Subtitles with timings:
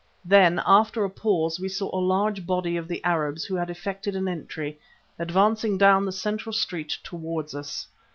[0.25, 4.15] Then, after a pause, we saw a large body of the Arabs who had effected
[4.15, 4.79] an entry,
[5.19, 7.85] advancing down the central street towards us.